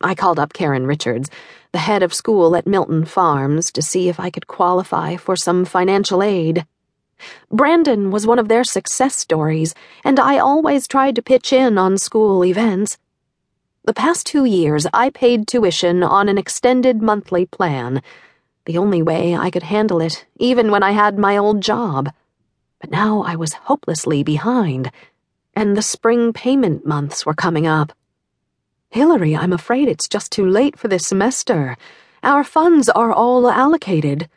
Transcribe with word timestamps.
I 0.00 0.14
called 0.14 0.38
up 0.38 0.52
Karen 0.52 0.86
Richards, 0.86 1.28
the 1.72 1.78
head 1.78 2.02
of 2.02 2.14
school 2.14 2.54
at 2.54 2.66
Milton 2.66 3.04
Farms, 3.04 3.72
to 3.72 3.82
see 3.82 4.08
if 4.08 4.20
I 4.20 4.30
could 4.30 4.46
qualify 4.46 5.16
for 5.16 5.34
some 5.34 5.64
financial 5.64 6.22
aid. 6.22 6.64
Brandon 7.50 8.12
was 8.12 8.26
one 8.26 8.38
of 8.38 8.46
their 8.48 8.62
success 8.62 9.16
stories, 9.16 9.74
and 10.04 10.20
I 10.20 10.38
always 10.38 10.86
tried 10.86 11.16
to 11.16 11.22
pitch 11.22 11.52
in 11.52 11.76
on 11.76 11.98
school 11.98 12.44
events. 12.44 12.96
The 13.84 13.94
past 13.94 14.26
two 14.26 14.44
years, 14.44 14.86
I 14.94 15.10
paid 15.10 15.48
tuition 15.48 16.04
on 16.04 16.28
an 16.28 16.38
extended 16.38 17.02
monthly 17.02 17.46
plan, 17.46 18.00
the 18.66 18.78
only 18.78 19.02
way 19.02 19.34
I 19.34 19.50
could 19.50 19.64
handle 19.64 20.00
it, 20.00 20.26
even 20.38 20.70
when 20.70 20.84
I 20.84 20.92
had 20.92 21.18
my 21.18 21.36
old 21.36 21.60
job. 21.60 22.12
But 22.80 22.90
now 22.90 23.22
I 23.22 23.34
was 23.34 23.54
hopelessly 23.54 24.22
behind, 24.22 24.92
and 25.56 25.76
the 25.76 25.82
spring 25.82 26.32
payment 26.32 26.86
months 26.86 27.26
were 27.26 27.34
coming 27.34 27.66
up. 27.66 27.92
Hilary, 28.90 29.36
I'm 29.36 29.52
afraid 29.52 29.86
it's 29.86 30.08
just 30.08 30.32
too 30.32 30.46
late 30.46 30.78
for 30.78 30.88
this 30.88 31.06
semester. 31.06 31.76
Our 32.22 32.42
funds 32.42 32.88
are 32.88 33.12
all 33.12 33.50
allocated. 33.50 34.30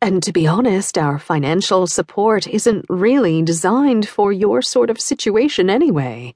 And 0.00 0.22
to 0.22 0.32
be 0.32 0.46
honest, 0.46 0.96
our 0.96 1.18
financial 1.18 1.88
support 1.88 2.46
isn't 2.46 2.86
really 2.88 3.42
designed 3.42 4.08
for 4.08 4.32
your 4.32 4.62
sort 4.62 4.90
of 4.90 5.00
situation 5.00 5.68
anyway. 5.68 6.34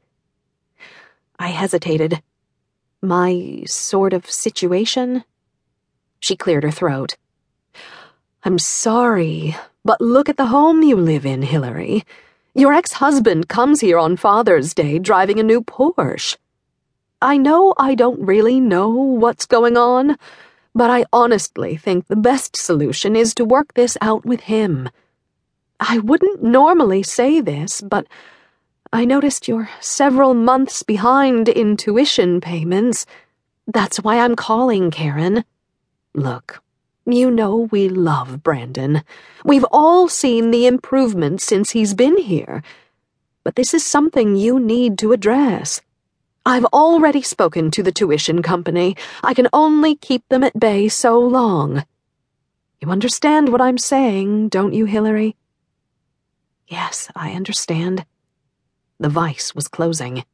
I 1.38 1.48
hesitated. 1.48 2.20
My 3.00 3.62
sort 3.66 4.14
of 4.14 4.28
situation? 4.28 5.22
She 6.18 6.36
cleared 6.36 6.64
her 6.64 6.72
throat. 6.72 7.16
I'm 8.42 8.58
sorry, 8.58 9.56
but 9.84 10.00
look 10.00 10.28
at 10.28 10.36
the 10.36 10.46
home 10.46 10.82
you 10.82 10.96
live 10.96 11.24
in, 11.24 11.42
Hilary. 11.42 12.04
Your 12.52 12.72
ex 12.72 12.94
husband 12.94 13.48
comes 13.48 13.80
here 13.80 13.98
on 13.98 14.16
Father's 14.16 14.74
Day 14.74 14.98
driving 14.98 15.38
a 15.38 15.44
new 15.44 15.62
Porsche. 15.62 16.36
I 17.22 17.36
know 17.36 17.74
I 17.76 17.94
don't 17.94 18.20
really 18.20 18.60
know 18.60 18.90
what's 18.90 19.46
going 19.46 19.76
on 19.76 20.16
but 20.74 20.90
I 20.90 21.04
honestly 21.12 21.76
think 21.76 22.06
the 22.06 22.16
best 22.16 22.56
solution 22.56 23.16
is 23.16 23.34
to 23.34 23.44
work 23.44 23.74
this 23.74 23.96
out 24.00 24.24
with 24.24 24.40
him. 24.40 24.88
I 25.80 25.98
wouldn't 25.98 26.42
normally 26.42 27.02
say 27.02 27.40
this, 27.40 27.80
but 27.80 28.06
I 28.92 29.04
noticed 29.04 29.48
you're 29.48 29.70
several 29.80 30.34
months 30.34 30.82
behind 30.82 31.48
in 31.48 31.76
tuition 31.76 32.40
payments. 32.40 33.06
That's 33.66 33.98
why 33.98 34.18
I'm 34.18 34.36
calling, 34.36 34.90
Karen. 34.90 35.44
Look, 36.14 36.62
you 37.06 37.30
know 37.30 37.68
we 37.70 37.88
love 37.88 38.42
Brandon. 38.42 39.02
We've 39.44 39.66
all 39.72 40.08
seen 40.08 40.50
the 40.50 40.66
improvement 40.66 41.40
since 41.40 41.70
he's 41.70 41.94
been 41.94 42.18
here. 42.18 42.62
But 43.42 43.56
this 43.56 43.72
is 43.72 43.84
something 43.84 44.36
you 44.36 44.60
need 44.60 44.98
to 44.98 45.12
address. 45.12 45.80
I've 46.50 46.64
already 46.64 47.22
spoken 47.22 47.70
to 47.70 47.82
the 47.84 47.92
tuition 47.92 48.42
company. 48.42 48.96
I 49.22 49.34
can 49.34 49.46
only 49.52 49.94
keep 49.94 50.28
them 50.28 50.42
at 50.42 50.58
bay 50.58 50.88
so 50.88 51.16
long. 51.16 51.84
You 52.80 52.90
understand 52.90 53.50
what 53.50 53.60
I'm 53.60 53.78
saying, 53.78 54.48
don't 54.48 54.74
you, 54.74 54.84
Hilary? 54.84 55.36
Yes, 56.66 57.08
I 57.14 57.34
understand. 57.34 58.04
The 58.98 59.08
vice 59.08 59.54
was 59.54 59.68
closing. 59.68 60.24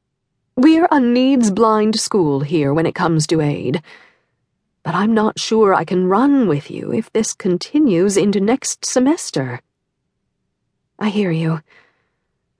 We're 0.56 0.88
a 0.90 1.00
needs 1.00 1.50
blind 1.50 2.00
school 2.00 2.40
here 2.40 2.72
when 2.72 2.86
it 2.86 2.94
comes 2.94 3.26
to 3.26 3.42
aid. 3.42 3.82
But 4.84 4.94
I'm 4.94 5.12
not 5.12 5.38
sure 5.38 5.74
I 5.74 5.84
can 5.84 6.06
run 6.06 6.48
with 6.48 6.70
you 6.70 6.94
if 6.94 7.12
this 7.12 7.34
continues 7.34 8.16
into 8.16 8.40
next 8.40 8.86
semester. 8.86 9.60
I 10.98 11.10
hear 11.10 11.30
you. 11.30 11.60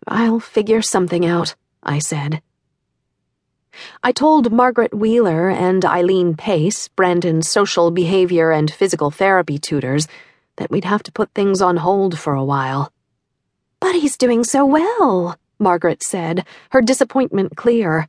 I'll 0.07 0.41
figure 0.41 0.83
something 0.83 1.25
out, 1.25 1.55
I 1.83 2.01
said. 2.01 2.43
I 4.03 4.13
told 4.13 4.53
Margaret 4.53 4.95
Wheeler 4.95 5.51
and 5.51 5.85
Eileen 5.85 6.37
Pace, 6.37 6.89
Brandon's 6.89 7.49
social 7.49 7.91
behavior 7.91 8.51
and 8.51 8.71
physical 8.71 9.11
therapy 9.11 9.59
tutors, 9.59 10.09
that 10.57 10.71
we'd 10.71 10.85
have 10.85 11.03
to 11.05 11.13
put 11.13 11.31
things 11.35 11.61
on 11.61 11.77
hold 11.79 12.19
for 12.19 12.35
a 12.35 12.45
while. 12.45 12.93
But 13.81 13.95
he's 13.95 14.17
doing 14.17 14.45
so 14.45 14.65
well, 14.65 15.39
Margaret 15.59 16.03
said, 16.03 16.47
her 16.71 16.81
disappointment 16.81 17.57
clear. 17.57 18.09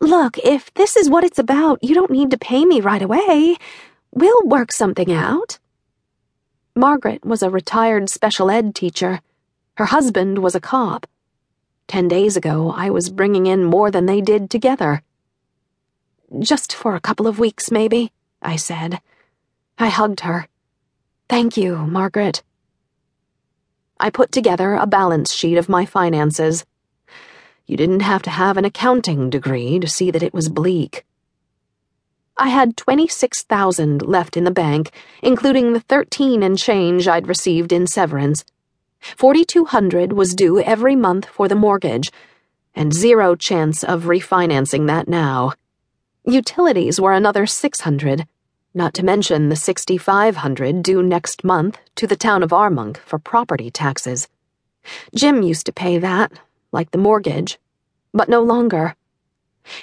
Look, 0.00 0.38
if 0.38 0.72
this 0.74 0.96
is 0.96 1.08
what 1.08 1.24
it's 1.24 1.38
about, 1.38 1.82
you 1.82 1.94
don't 1.94 2.10
need 2.10 2.30
to 2.32 2.38
pay 2.38 2.64
me 2.64 2.80
right 2.80 3.02
away. 3.02 3.56
We'll 4.12 4.42
work 4.44 4.72
something 4.72 5.12
out. 5.12 5.58
Margaret 6.74 7.24
was 7.24 7.42
a 7.42 7.50
retired 7.50 8.08
special 8.08 8.50
ed 8.50 8.74
teacher. 8.74 9.20
Her 9.76 9.86
husband 9.86 10.38
was 10.38 10.54
a 10.54 10.60
cop. 10.60 11.06
Ten 11.86 12.08
days 12.08 12.36
ago, 12.36 12.72
I 12.76 12.90
was 12.90 13.10
bringing 13.10 13.46
in 13.46 13.64
more 13.64 13.90
than 13.90 14.06
they 14.06 14.20
did 14.20 14.50
together. 14.50 15.02
Just 16.38 16.72
for 16.72 16.94
a 16.94 17.00
couple 17.00 17.26
of 17.26 17.38
weeks, 17.38 17.70
maybe, 17.70 18.12
I 18.40 18.56
said. 18.56 19.00
I 19.78 19.88
hugged 19.88 20.20
her. 20.20 20.48
Thank 21.28 21.56
you, 21.56 21.76
Margaret. 21.76 22.42
I 24.00 24.10
put 24.10 24.32
together 24.32 24.74
a 24.74 24.86
balance 24.86 25.32
sheet 25.32 25.58
of 25.58 25.68
my 25.68 25.84
finances. 25.86 26.64
You 27.66 27.76
didn't 27.76 28.00
have 28.00 28.22
to 28.22 28.30
have 28.30 28.56
an 28.56 28.64
accounting 28.64 29.30
degree 29.30 29.78
to 29.78 29.86
see 29.86 30.10
that 30.10 30.22
it 30.22 30.34
was 30.34 30.48
bleak. 30.48 31.04
I 32.36 32.48
had 32.48 32.76
26,000 32.76 34.02
left 34.02 34.36
in 34.36 34.44
the 34.44 34.50
bank, 34.50 34.90
including 35.22 35.72
the 35.72 35.80
13 35.80 36.42
and 36.42 36.58
change 36.58 37.06
I'd 37.06 37.28
received 37.28 37.72
in 37.72 37.86
severance. 37.86 38.44
4200 39.16 40.12
was 40.12 40.34
due 40.34 40.60
every 40.60 40.96
month 40.96 41.26
for 41.26 41.48
the 41.48 41.54
mortgage, 41.54 42.10
and 42.74 42.92
zero 42.92 43.34
chance 43.34 43.84
of 43.84 44.04
refinancing 44.04 44.86
that 44.86 45.08
now. 45.08 45.52
Utilities 46.24 47.00
were 47.00 47.12
another 47.12 47.46
600, 47.46 48.26
not 48.74 48.94
to 48.94 49.04
mention 49.04 49.48
the 49.48 49.56
6500 49.56 50.82
due 50.82 51.02
next 51.02 51.44
month 51.44 51.78
to 51.96 52.06
the 52.06 52.16
town 52.16 52.42
of 52.42 52.50
Armonk 52.50 52.98
for 52.98 53.18
property 53.18 53.70
taxes. 53.70 54.28
Jim 55.14 55.42
used 55.42 55.66
to 55.66 55.72
pay 55.72 55.98
that, 55.98 56.32
like 56.70 56.90
the 56.90 56.98
mortgage, 56.98 57.58
but 58.14 58.28
no 58.28 58.40
longer. 58.40 58.94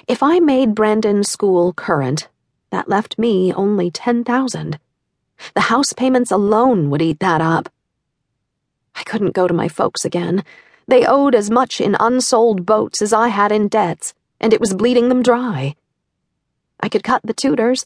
If 0.08 0.24
I 0.24 0.40
made 0.40 0.76
Brandon's 0.76 1.30
school 1.30 1.74
current, 1.74 2.28
that 2.72 2.90
left 2.90 3.18
me 3.18 3.54
only 3.54 3.92
10,000. 3.92 4.80
The 5.54 5.62
house 5.62 5.94
payments 5.94 6.32
alone 6.32 6.90
would 6.90 7.02
eat 7.02 7.20
that 7.20 7.42
up. 7.42 7.70
I 9.00 9.04
couldn't 9.04 9.34
go 9.34 9.48
to 9.48 9.54
my 9.54 9.70
folks 9.70 10.04
again. 10.04 10.44
They 10.86 11.06
owed 11.06 11.34
as 11.34 11.50
much 11.50 11.80
in 11.80 11.96
unsold 12.02 12.66
boats 12.66 13.02
as 13.02 13.14
I 13.14 13.30
had 13.30 13.50
in 13.50 13.70
debts, 13.70 14.14
and 14.42 14.52
it 14.54 14.60
was 14.60 14.74
bleeding 14.74 15.08
them 15.08 15.24
dry. 15.24 15.76
I 16.82 16.90
could 16.90 17.04
cut 17.04 17.22
the 17.24 17.34
tutors. 17.34 17.86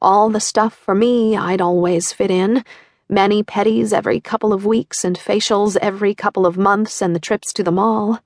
All 0.00 0.30
the 0.30 0.40
stuff 0.40 0.74
for 0.74 0.94
me 0.94 1.36
I'd 1.36 1.60
always 1.60 2.14
fit 2.14 2.30
in. 2.30 2.64
mani 3.06 3.42
pedis 3.42 3.92
every 3.92 4.18
couple 4.18 4.54
of 4.54 4.64
weeks 4.64 5.04
and 5.04 5.18
facials 5.18 5.76
every 5.82 6.14
couple 6.14 6.46
of 6.46 6.56
months 6.56 7.02
and 7.02 7.14
the 7.14 7.20
trips 7.20 7.52
to 7.52 7.62
the 7.62 7.70
mall. 7.70 8.20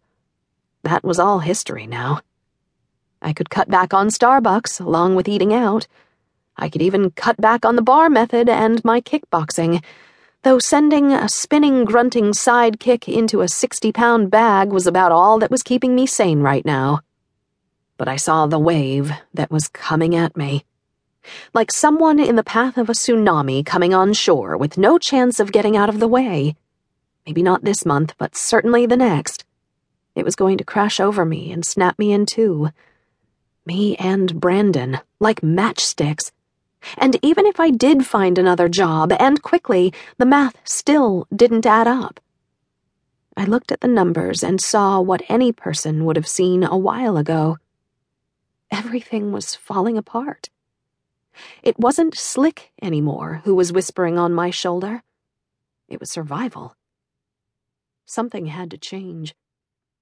That 0.84 1.02
was 1.02 1.18
all 1.18 1.40
history 1.40 1.88
now. 1.88 2.20
I 3.20 3.32
could 3.32 3.50
cut 3.50 3.68
back 3.68 3.92
on 3.92 4.08
Starbucks 4.08 4.80
along 4.80 5.16
with 5.16 5.28
eating 5.28 5.52
out. 5.52 5.88
I 6.56 6.68
could 6.68 6.82
even 6.82 7.10
cut 7.10 7.38
back 7.38 7.64
on 7.64 7.74
the 7.74 7.82
bar 7.82 8.08
method 8.08 8.48
and 8.48 8.84
my 8.84 9.00
kickboxing 9.00 9.82
though 10.42 10.58
sending 10.58 11.12
a 11.12 11.28
spinning, 11.28 11.84
grunting 11.84 12.32
sidekick 12.32 13.12
into 13.12 13.42
a 13.42 13.48
60 13.48 13.92
pound 13.92 14.30
bag 14.30 14.72
was 14.72 14.86
about 14.86 15.12
all 15.12 15.38
that 15.38 15.50
was 15.50 15.62
keeping 15.62 15.94
me 15.94 16.06
sane 16.06 16.40
right 16.40 16.64
now. 16.64 17.00
But 17.98 18.08
I 18.08 18.16
saw 18.16 18.46
the 18.46 18.58
wave 18.58 19.12
that 19.34 19.50
was 19.50 19.68
coming 19.68 20.14
at 20.16 20.36
me. 20.36 20.64
Like 21.52 21.70
someone 21.70 22.18
in 22.18 22.36
the 22.36 22.42
path 22.42 22.78
of 22.78 22.88
a 22.88 22.94
tsunami 22.94 23.64
coming 23.64 23.92
on 23.92 24.14
shore 24.14 24.56
with 24.56 24.78
no 24.78 24.98
chance 24.98 25.38
of 25.38 25.52
getting 25.52 25.76
out 25.76 25.90
of 25.90 26.00
the 26.00 26.08
way. 26.08 26.56
Maybe 27.26 27.42
not 27.42 27.64
this 27.64 27.84
month, 27.84 28.14
but 28.16 28.34
certainly 28.34 28.86
the 28.86 28.96
next. 28.96 29.44
It 30.14 30.24
was 30.24 30.34
going 30.34 30.56
to 30.58 30.64
crash 30.64 30.98
over 30.98 31.26
me 31.26 31.52
and 31.52 31.64
snap 31.64 31.98
me 31.98 32.12
in 32.12 32.24
two. 32.24 32.70
Me 33.66 33.94
and 33.96 34.40
Brandon, 34.40 35.00
like 35.20 35.42
matchsticks 35.42 36.32
and 36.96 37.18
even 37.22 37.46
if 37.46 37.60
I 37.60 37.70
did 37.70 38.06
find 38.06 38.38
another 38.38 38.68
job, 38.68 39.12
and 39.18 39.42
quickly, 39.42 39.92
the 40.18 40.26
math 40.26 40.56
still 40.64 41.26
didn't 41.34 41.66
add 41.66 41.86
up. 41.86 42.20
I 43.36 43.44
looked 43.44 43.72
at 43.72 43.80
the 43.80 43.88
numbers 43.88 44.42
and 44.42 44.60
saw 44.60 45.00
what 45.00 45.22
any 45.28 45.52
person 45.52 46.04
would 46.04 46.16
have 46.16 46.28
seen 46.28 46.64
a 46.64 46.76
while 46.76 47.16
ago. 47.16 47.58
Everything 48.70 49.32
was 49.32 49.54
falling 49.54 49.96
apart. 49.96 50.50
It 51.62 51.78
wasn't 51.78 52.18
Slick 52.18 52.72
anymore 52.82 53.40
who 53.44 53.54
was 53.54 53.72
whispering 53.72 54.18
on 54.18 54.34
my 54.34 54.50
shoulder. 54.50 55.02
It 55.88 56.00
was 56.00 56.10
survival. 56.10 56.76
Something 58.04 58.46
had 58.46 58.70
to 58.72 58.78
change, 58.78 59.34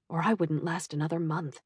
or 0.08 0.22
I 0.22 0.34
wouldn't 0.34 0.64
last 0.64 0.92
another 0.92 1.18
month. 1.18 1.60